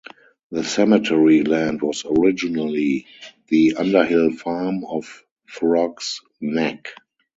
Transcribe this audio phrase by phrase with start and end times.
[0.49, 3.05] The cemetery land was originally
[3.49, 6.87] the Underhill Farm of Throgg's Neck.